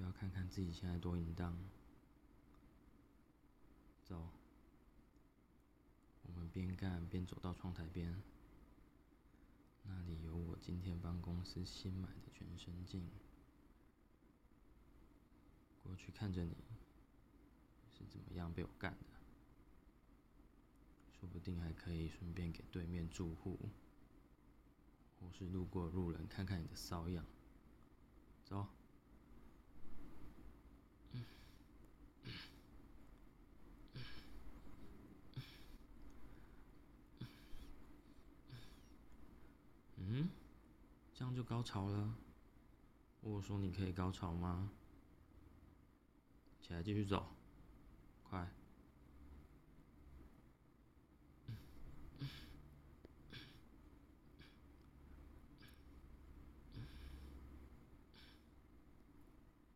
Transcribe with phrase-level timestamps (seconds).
[0.00, 1.56] 要看看自己现在多淫荡。
[4.04, 4.28] 走，
[6.22, 8.20] 我们边干边走到窗台边，
[9.84, 13.08] 那里有我今天帮公司新买的全身镜。
[15.82, 16.56] 过去看着你
[17.96, 19.18] 是怎么样被我干的，
[21.12, 23.58] 说不定还可以顺便给对面住户
[25.20, 27.24] 或是路过路人看看你的骚样。
[28.44, 28.66] 走。
[40.12, 40.28] 嗯，
[41.14, 42.14] 这样就高潮了？
[43.20, 44.68] 我说你可以高潮吗？
[46.60, 47.28] 起来继续走，